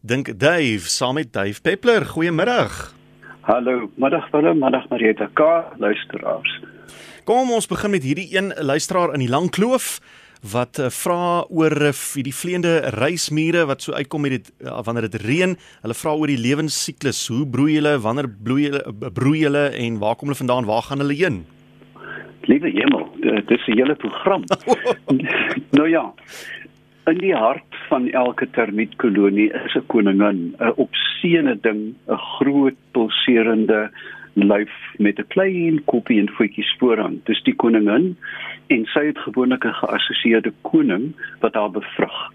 [0.00, 2.06] Dink Dave saam met Dave Peppler.
[2.06, 2.94] Goeiemiddag.
[3.40, 5.40] Hallo, middag Willem, middag Marieta K,
[5.76, 6.54] luisteraars.
[7.28, 9.98] Kom ons begin met hierdie een luisteraar in die Lang Kloof
[10.52, 15.10] wat uh, vra oor uh, die vleiende reismure wat so uitkom met dit uh, wanneer
[15.10, 15.52] dit reën.
[15.84, 17.20] Hulle vra oor die lewensiklus.
[17.28, 17.98] Hoe broei hulle?
[18.00, 19.10] Wanneer bloei hulle?
[19.12, 20.64] Broei hulle en waar kom hulle vandaan?
[20.70, 21.42] Waar gaan hulle heen?
[22.48, 24.48] Liewe hemel, dit is 'n hele program.
[25.76, 26.08] nou ja,
[27.06, 33.90] in die hart van elke termietkolonie is 'n koningin, 'n opseene ding, 'n groot pulserende
[34.34, 37.20] lyf met 'n klein koppie en voetjies vooraan.
[37.24, 38.16] Dis die koningin
[38.66, 42.32] en sy het gewoonlik 'n geassosieerde koning wat haar bevrug.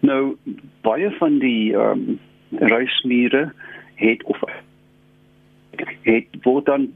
[0.00, 0.36] Nou
[0.80, 2.18] baie van die ehm um,
[2.50, 3.52] reismiere
[3.94, 4.40] het of
[6.02, 6.88] het word dan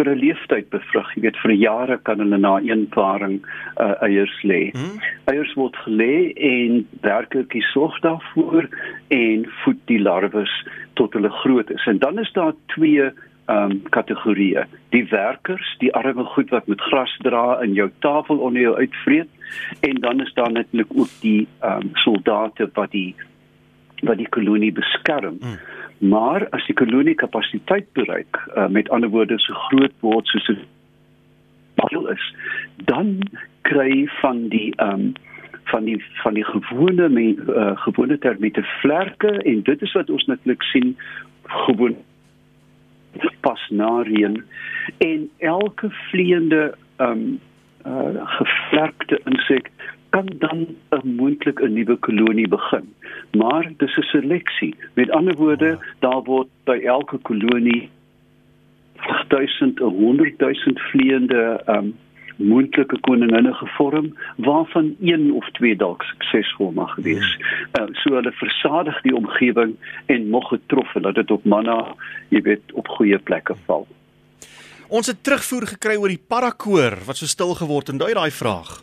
[0.00, 1.08] vir 'n leeftyd bevrug.
[1.14, 3.40] Jy weet vir jare kan hulle na een paring
[3.76, 4.70] uh, eiers lê.
[4.72, 5.00] Hmm?
[5.28, 8.68] Eiers word gelê en werkertjies sorg daarvoor
[9.08, 10.52] en voed die larwes
[10.94, 11.86] tot hulle groot is.
[11.86, 13.10] En dan is daar twee
[13.50, 14.64] um kategorieë.
[14.94, 19.28] Die werkers, die arme goed wat met gras dra in jou tafel onder jou uitvreet
[19.80, 23.14] en dan is daar netlik ook die um soldate wat die
[24.00, 25.36] wat die kolonie beskerm.
[25.42, 25.58] Hmm.
[26.00, 30.62] Maar as die kolonie kapasiteit bereik, uh, met ander woorde so groot word soos dit
[31.80, 32.28] baie is,
[32.88, 33.18] dan
[33.68, 35.12] kry van die um
[35.70, 40.24] van die van die gewone me, uh, gewone termiete vlerke en dit is wat ons
[40.26, 40.96] netlik sien
[41.66, 41.96] gewoon
[43.44, 44.40] pas na reën.
[45.04, 47.40] En elke vleiende um
[47.86, 49.70] uh, gevlekte insek
[50.10, 52.94] kan dan 'n moontlik 'n nuwe kolonie begin.
[53.32, 54.74] Maar dis 'n seleksie.
[54.94, 57.90] Met ander woorde, daar word by elke kolonie
[59.28, 61.94] 1000 100000 vleiende um
[62.40, 67.36] moontlike koninginne gevorm waarvan een of twee dalk suksesvol mag wees.
[67.36, 67.84] Hmm.
[67.84, 69.76] Uh, so hulle versadig die omgewing
[70.06, 71.94] en nog getrof dat dit op manna,
[72.28, 73.86] jy weet, op goeie plekke val.
[74.90, 78.80] Ons het terugvoer gekry oor die parakoor wat so stil geword en daai daai vraag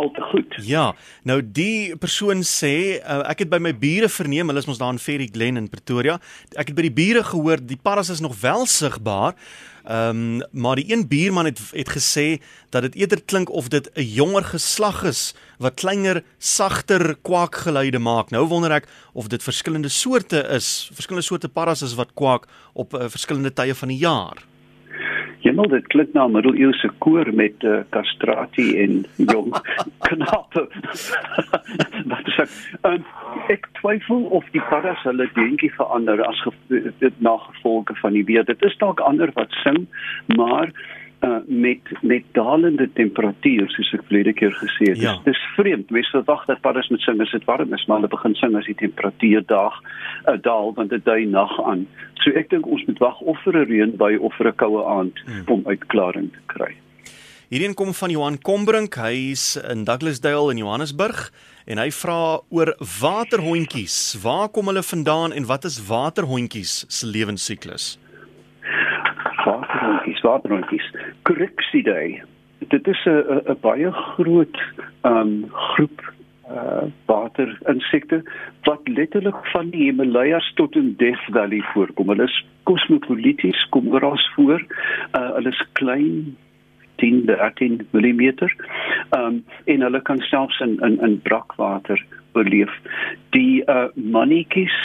[0.00, 0.56] al te goed.
[0.66, 0.90] Ja,
[1.28, 4.94] nou die persoon sê uh, ek het by my bure verneem, hulle is mos daar
[4.94, 6.18] in Ferry Glen in Pretoria.
[6.54, 9.36] Ek het by die bure gehoor die paras is nog wel sigbaar.
[9.80, 12.26] Ehm um, maar die een buurman het het gesê
[12.70, 18.30] dat dit eerder klink of dit 'n jonger geslag is wat kleiner, sagter kwaakgeluide maak.
[18.30, 22.94] Nou wonder ek of dit verskillende soorte is, verskillende soorte paras is wat kwak op
[22.94, 24.49] uh, verskillende tye van die jaar.
[25.40, 29.54] Hemel, dit klink na 'n middeleeuse koor met uh, castrati en jong
[30.08, 30.68] knappe.
[32.12, 32.44] Wat sê?
[32.84, 33.04] Um,
[33.48, 38.44] ek twyfel of die paddas hulle denkie verander as dit na gevolge van die weer.
[38.44, 39.86] Dit is dalk ander wat sing,
[40.36, 40.72] maar
[41.20, 45.00] uh, met met dalende temperatuur soos ek vlede keer gesê het.
[45.00, 45.16] Ja.
[45.24, 45.90] Dis vreemd.
[45.90, 48.68] Mense verwag dat paddas moet sing as dit warm is, maar hulle begin sing as
[48.68, 51.86] die temperatuur daag uh, daal want dit dui nag aan.
[52.24, 55.24] So ek dink ons moet wag of vir 'n reënbui of vir 'n koue aand
[55.26, 55.44] hmm.
[55.46, 56.72] om uitklaring te kry.
[57.50, 61.32] Hierdie kom van Johan Kombrink, hy's in Douglasdale in Johannesburg
[61.66, 64.16] en hy vra oor waterhondjies.
[64.22, 67.98] Waar kom hulle vandaan en wat is waterhondjies se lewensiklus?
[69.50, 70.86] Waterhondjies, waterhondjies.
[71.22, 72.22] Cryxidae.
[72.68, 74.56] Dit is 'n 'n baie groot
[75.02, 75.98] um groep
[76.50, 78.22] uh waterinsekte
[78.66, 82.08] wat letterlik van die Himalajas tot in Death Valley voorkom.
[82.08, 84.60] Hulle is kosmopolities, kom oral voor.
[85.18, 86.36] Uh hulle is klein
[86.96, 88.32] 10 13 mm.
[89.18, 92.74] Um en hulle kan selfs in in in brakwater oorleef.
[93.30, 94.76] Die uh mannetjies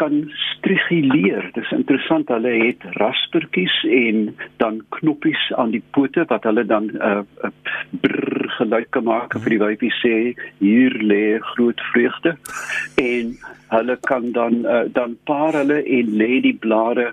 [0.00, 1.50] kan strigileer.
[1.56, 4.22] Dis interessant, hulle het raspertjies en
[4.62, 7.52] dan knoppies aan die pote wat hulle dan 'n uh, uh,
[8.02, 10.16] brrr geluid kan maak vir die wyfie sê
[10.58, 12.36] hier lê groot vreugde.
[12.96, 13.36] En
[13.76, 17.12] hulle kan dan uh, dan paar hulle en lê die blare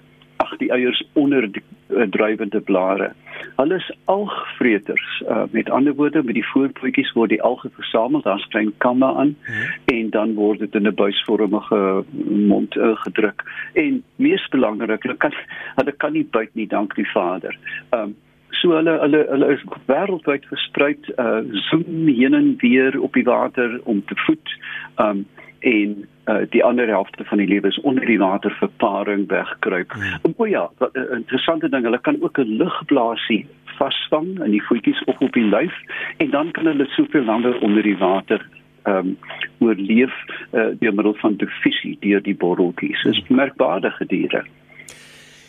[0.53, 3.11] ag die eiers onder die uh, drywende blare.
[3.57, 5.23] Hulle is algvreters.
[5.27, 9.35] Uh, met ander woorde, met die voorpootjies word die alge versamel, daar's klein kamme aan
[9.45, 9.71] hmm.
[9.93, 12.03] en dan word dit in 'n buisvormige
[12.51, 13.43] mond uh, gedruk.
[13.73, 15.33] En mees belangrik, hulle kan
[15.75, 17.57] hulle kan nie byt nie, dank die Vader.
[17.91, 18.15] Um
[18.53, 23.79] so hulle hulle hulle is wêreldwyd versprei, uh zoom heen en weer op die water
[23.83, 24.49] om te voed.
[24.97, 25.25] Um
[25.63, 29.95] en uh, die ander helfte van die lewe is onder die water vir paring wegkruip.
[29.99, 30.19] Ja.
[30.35, 34.63] O ja, wat 'n uh, interessante ding, hulle kan ook 'n lugblasie vasvang in die
[34.63, 35.73] voetjies of op die lyf
[36.17, 38.45] en dan kan hulle soveel langer onder die water
[38.83, 39.17] ehm um,
[39.59, 40.13] oorleef
[40.51, 43.03] uh, deur middel van diffusie deur die borreltjies.
[43.03, 43.35] Dis ja.
[43.35, 44.43] merkwaardige diere.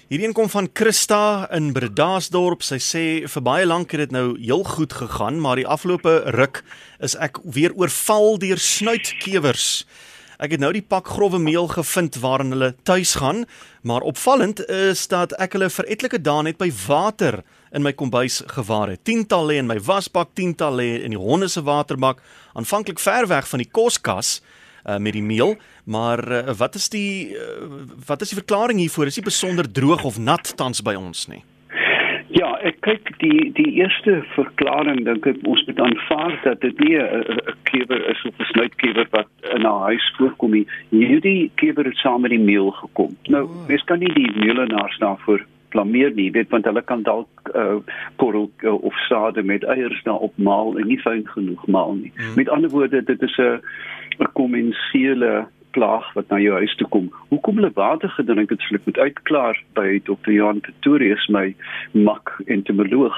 [0.05, 2.61] Hierdie een kom van Christa in Bredasdorp.
[2.61, 6.61] Sy sê vir baie lank het dit nou heel goed gegaan, maar die afgelope ruk
[7.01, 9.87] is ek weer oorval deur snuitkewers.
[10.37, 13.47] Ek het nou die pak grouwe meel gevind waarin hulle tuis gaan,
[13.81, 17.41] maar opvallend is dat ek hulle vir etlike dae net by water
[17.73, 19.07] in my kombuis gewaar het.
[19.09, 22.21] Tiental lê in my wasbak, tiental lê in die honde se waterbak,
[22.53, 24.43] aanvanklik ver weg van die koskas
[24.87, 27.41] uh, met die meel, maar uh, wat is die uh,
[28.07, 29.07] wat is die verklaring hiervoor?
[29.07, 31.43] Is dit besonder droog of nat tans by ons nie?
[32.35, 36.97] Ja, ek kyk die die eerste verklaring dink ek ons moet aanvaar dat dit nie
[36.99, 37.39] 'n
[37.71, 40.67] klewer is of 'n snuitkewer wat in 'n huis voorkom nie.
[40.91, 43.17] Hierdie kewer het saam met die meel gekom.
[43.29, 47.81] Nou, mens kan nie die meelenaars daarvoor blameer nie, weet want hulle kan dalk uh,
[48.23, 52.13] korrel uh, of sade met eiers daarop maal en nie fyn genoeg maal nie.
[52.15, 52.37] Hmm.
[52.39, 53.61] Met ander woorde, dit is 'n
[54.23, 57.11] 'n kommensiele plaag wat na jou huis toe kom.
[57.33, 60.33] Hoekom hulle water gedrink het, sal ek moet uitklaar by Dr.
[60.35, 61.47] Johan Pretorius my
[61.93, 63.17] mak entomoloog.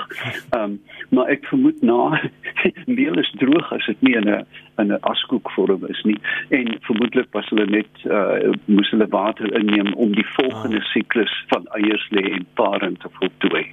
[0.56, 0.78] Ehm um,
[1.14, 2.18] maar ek vermoed na
[2.98, 4.42] meel is droog as dit nie in 'n
[4.82, 6.18] in 'n askoek vorm is nie
[6.50, 10.90] en vermoedelik was hulle net uh, moes hulle water inneem om die volgende ah.
[10.92, 13.64] siklus van eiers lê en parent te voltooi.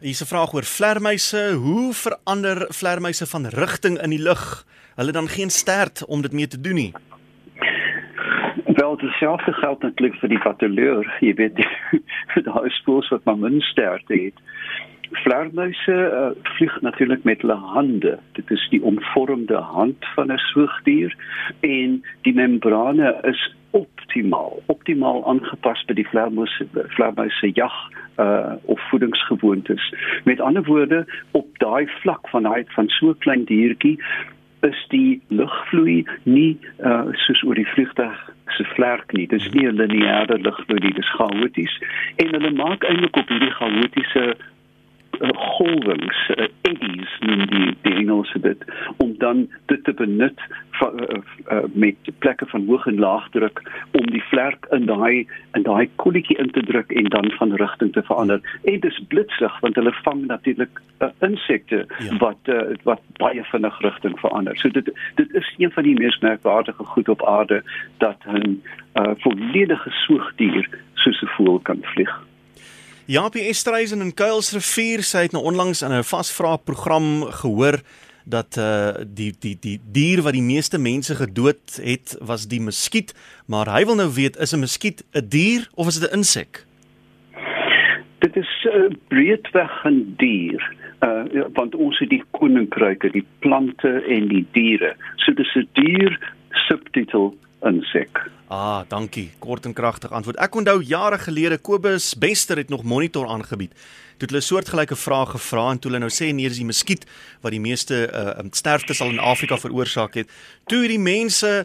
[0.00, 1.52] Hier is 'n vraag oor vlermuise.
[1.54, 4.64] Hoe verander vlermuise van rigting in die lug?
[4.94, 6.92] Hulle dan geen stert om dit mee te doen nie.
[8.74, 11.16] Wel, hetzelfde geldt natuurlijk voor die patelleur.
[11.20, 11.66] Je weet,
[12.44, 14.40] daar is spoors wat maar min sterkte heeft.
[15.10, 18.18] Vleermuise uh, vlieg natuurlik met hulle hande.
[18.32, 21.16] Dit is die omvormde hand van 'n soogdier
[21.60, 29.94] en die membrane is optimaal, optimaal aangepas by die vleermuise vleermuise jag uh of voedingsgewoontes.
[30.24, 33.98] Met ander woorde, op daai vlak van hy van so 'n klein diertjie
[34.60, 39.26] is die lugvloei nie uh soos oor die vliegtuig se vlerk nie.
[39.26, 41.74] Dit is nie 'n lineêre lugvloei nie, dit is chaoties.
[42.16, 44.36] En hulle maak eintlik op hierdie chaotiese
[45.20, 48.64] golwings, uh, eddies noem die die Engelse dit,
[49.02, 50.40] om dan dit te benut
[50.78, 51.18] van, uh,
[51.52, 53.62] uh, met plekke van hoë en laagdruk
[53.98, 55.26] om die vlerk in daai
[55.58, 58.40] in daai kolletjie in te druk en dan van rigting te verander.
[58.64, 62.16] En dit is blitsig want hulle vang natuurlik uh, insekte ja.
[62.22, 64.56] wat uh, wat baie vinnig rigting verander.
[64.56, 67.62] So dit dit is een van die mees merkwaardige goed op aarde
[67.98, 68.62] dat 'n
[68.94, 72.31] uh, volledige soogdier soos 'n voël kan vlieg.
[73.12, 77.76] Japie Estreisen in Kuilsrivier sê hy het nou onlangs in 'n vasvra program gehoor
[78.24, 83.12] dat uh die die die dier wat die meeste mense gedood het was die muskiet,
[83.46, 86.64] maar hy wil nou weet is 'n muskiet 'n dier of is dit 'n insek?
[88.24, 90.62] Dit is uh, breedweg 'n dier.
[91.04, 94.96] Uh want ons het die koninkryke, die plante en die diere.
[95.16, 98.20] So dis 'n dier subtitel insek.
[98.52, 99.30] Ah, dankie.
[99.38, 100.36] Kort en kragtig antwoord.
[100.42, 103.72] Ek onthou jare gelede Kobus Bester het nog monitor aangebied.
[104.18, 107.06] Toe hulle 'n soortgelyke vraag gevra en toe hulle nou sê nee, dis die muskiet
[107.40, 110.28] wat die meeste uh sterftes al in Afrika veroorsaak het.
[110.66, 111.64] Toe die mense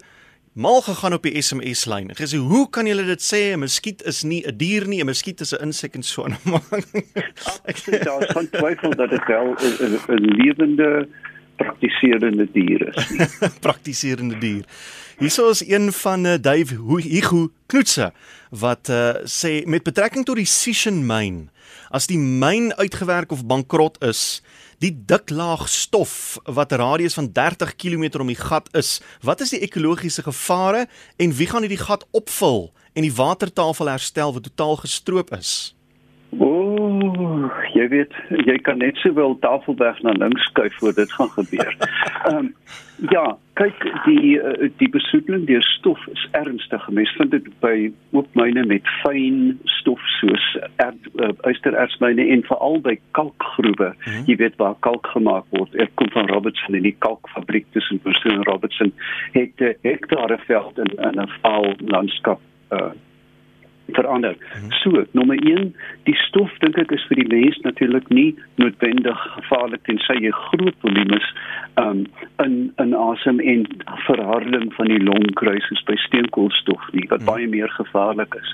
[0.54, 2.10] mal gegaan op die SMS lyn.
[2.10, 5.06] Ek sê, "Hoe kan julle dit sê 'n muskiet is nie 'n dier nie, 'n
[5.06, 6.38] muskiet is 'n insek en so aan."
[7.72, 9.56] ek sê daar is van twyfel dat dit wel
[10.08, 11.08] 'n lewende
[11.58, 13.08] praktiserende dier is.
[13.68, 14.66] praktiserende dier.
[15.18, 18.12] Hierso is een van uh, Dave Hugo Knoetse
[18.50, 21.48] wat uh, sê met betrekking tot die Sishen myn,
[21.90, 24.44] as die myn uitgewerk of bankrot is,
[24.78, 29.42] die dik laag stof wat 'n radius van 30 km om die gat is, wat
[29.42, 30.86] is die ekologiese gevare
[31.18, 35.74] en wie gaan hierdie gat opvul en die watertafel herstel wat totaal gestroop is?
[36.38, 38.16] Ooh, jy weet,
[38.50, 41.74] jy kan net sowel tafelberg na links skuif voor dit gaan gebeur.
[42.28, 42.54] Ehm um,
[43.14, 46.88] ja, kyk die eh, die besoedeling deur stof is ernstig.
[46.90, 50.48] Mens vind dit by oopmyne met fyn stof soos
[51.46, 53.92] uisterertsmyne uh, en veral by kalkgroewe.
[53.94, 54.26] Mm -hmm.
[54.26, 55.76] Jy weet waar kalk gemaak word.
[55.76, 58.94] Ek kom van Robertson en die kalkfabriek tussen Woestyn en Robertson
[59.32, 62.42] het uh, hektare veld in 'n vaal landskap
[62.72, 62.92] uh,
[63.94, 64.36] verander.
[64.82, 69.84] So, nommer 1, die stof dink ek is vir die mens natuurlik nie noodwendig gevaarlik
[69.88, 71.28] tensy jy groot volumes
[71.78, 72.06] um
[72.44, 73.66] in in asem en
[74.06, 77.30] verharding van die long kry soos by steenkoolstof nie wat hmm.
[77.30, 78.54] baie meer gevaarlik is.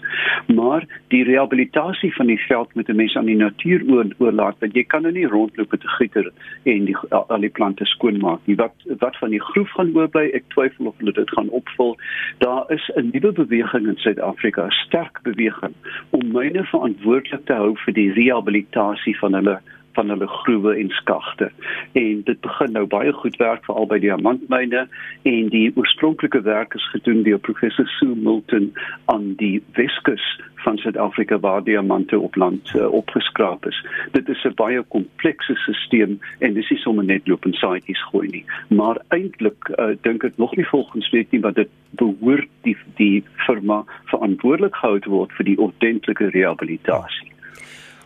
[0.55, 4.75] Maar die rehabilitasie van die veld met 'n mens aan die natuur oor, oorlaat want
[4.75, 6.31] jy kan nou nie rondloop met 'n gieter
[6.63, 8.55] en die al die plante skoonmaak nie.
[8.55, 11.97] Wat wat van die groef gaan oorbly, ek twyfel of hulle dit gaan opvul.
[12.37, 15.75] Daar is 'n nuwe beweging in Suid-Afrika, sterk beweging
[16.17, 19.57] om myne verantwoordelik te hou vir die rehabilitasie van hulle
[19.93, 21.51] van hulle groewe en skagte.
[21.91, 24.87] En dit begin nou baie goed werk veral by diamantmyne
[25.23, 28.73] en die oorspronklike werk is gedoen deur professor Sue Milton
[29.05, 30.25] aan die Weskus
[30.63, 33.85] van Suid-Afrika waar diamante op land uh, opgeskraap is.
[34.11, 38.27] Dit is 'n baie komplekse stelsel en dis nie sommer net loop en saaitjies gooi
[38.27, 42.77] nie, maar eintlik uh, dink ek nog nie volgens weet nie wat dit behoort die
[42.95, 47.29] die firma verantwoordelik gehou word vir die ordentlike rehabilitasie.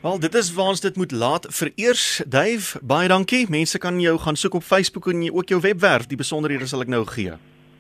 [0.01, 1.47] Wel, dit is waar ons dit moet laat.
[1.49, 3.47] Vereers, Dave, baie dankie.
[3.49, 6.05] Mense kan jou gaan soek op Facebook en ook jou webwerf.
[6.05, 7.33] Die besonderhede sal ek nou gee.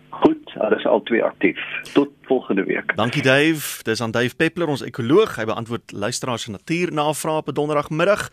[0.09, 1.61] Goed, alles al twee aktief.
[1.93, 2.95] Tot volgende week.
[2.97, 3.83] Dankie Dave.
[3.83, 5.35] Dis aan Dave Peppler, ons ekoloog.
[5.37, 8.31] Hy beantwoord luisteraars se natuurnavrae op donderdagmiddag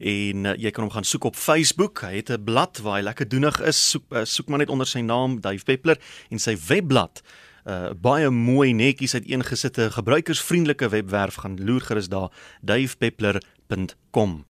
[0.00, 2.06] en uh, jy kan hom gaan soek op Facebook.
[2.08, 3.90] Hy het 'n blad waar hy lekker doenig is.
[3.90, 6.00] Soek uh, soek maar net onder sy naam Dave Peppler
[6.32, 7.20] en sy webblad
[7.66, 11.40] uh, baie mooi netjies uiteengesitte gebruikersvriendelike webwerf.
[11.42, 12.30] Gaan loer gerus daar
[12.62, 14.44] duifpeppler.com